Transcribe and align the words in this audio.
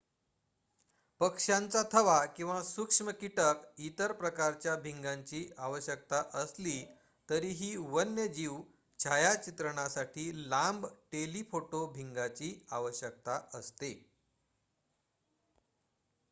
पक्ष्यांचा 1.21 1.81
थवा 1.91 2.15
किंवा 2.37 2.61
सूक्ष्म 2.63 3.11
कीटक 3.19 3.61
इतर 3.79 4.11
प्रकारच्या 4.11 4.75
भिंगांची 4.77 5.43
आवश्यकता 5.57 6.23
असली 6.33 6.79
तरीही 7.29 7.75
वन्यजीव 7.77 8.59
छायाचित्रणासाठी 8.99 10.29
लांब 10.49 10.87
टेलीफोटो 11.11 11.85
भिंगांची 11.93 12.53
आवश्यकता 12.71 13.39
असते 13.53 13.93